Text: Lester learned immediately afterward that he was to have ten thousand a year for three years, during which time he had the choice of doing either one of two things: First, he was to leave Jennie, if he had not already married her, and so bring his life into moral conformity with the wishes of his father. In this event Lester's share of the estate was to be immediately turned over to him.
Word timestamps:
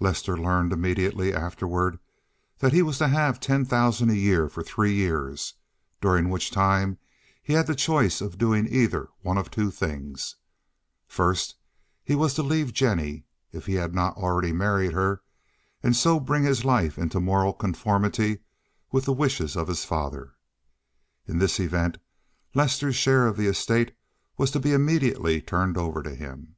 Lester 0.00 0.38
learned 0.38 0.72
immediately 0.72 1.34
afterward 1.34 1.98
that 2.60 2.72
he 2.72 2.80
was 2.80 2.96
to 2.96 3.08
have 3.08 3.38
ten 3.38 3.66
thousand 3.66 4.08
a 4.08 4.14
year 4.14 4.48
for 4.48 4.62
three 4.62 4.94
years, 4.94 5.52
during 6.00 6.30
which 6.30 6.50
time 6.50 6.96
he 7.42 7.52
had 7.52 7.66
the 7.66 7.74
choice 7.74 8.22
of 8.22 8.38
doing 8.38 8.66
either 8.70 9.10
one 9.20 9.36
of 9.36 9.50
two 9.50 9.70
things: 9.70 10.36
First, 11.06 11.56
he 12.02 12.14
was 12.14 12.32
to 12.36 12.42
leave 12.42 12.72
Jennie, 12.72 13.26
if 13.52 13.66
he 13.66 13.74
had 13.74 13.94
not 13.94 14.16
already 14.16 14.50
married 14.50 14.92
her, 14.94 15.20
and 15.82 15.94
so 15.94 16.18
bring 16.18 16.44
his 16.44 16.64
life 16.64 16.96
into 16.96 17.20
moral 17.20 17.52
conformity 17.52 18.38
with 18.90 19.04
the 19.04 19.12
wishes 19.12 19.56
of 19.56 19.68
his 19.68 19.84
father. 19.84 20.36
In 21.28 21.38
this 21.38 21.60
event 21.60 21.98
Lester's 22.54 22.96
share 22.96 23.26
of 23.26 23.36
the 23.36 23.46
estate 23.46 23.94
was 24.38 24.50
to 24.52 24.58
be 24.58 24.72
immediately 24.72 25.42
turned 25.42 25.76
over 25.76 26.02
to 26.02 26.14
him. 26.14 26.56